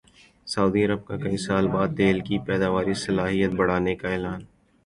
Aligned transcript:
سعودی 0.47 0.81
عرب 0.85 1.01
کا 1.07 1.15
کئی 1.23 1.37
سال 1.45 1.65
بعد 1.73 1.89
تیل 1.97 2.17
کی 2.27 2.35
پیداواری 2.47 2.93
صلاحیت 3.05 3.51
بڑھانے 3.59 3.95
کا 4.01 4.07
اعلان 4.13 4.41